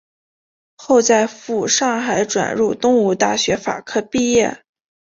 [0.77, 4.63] 后在赴上海转入东吴大学法科毕业。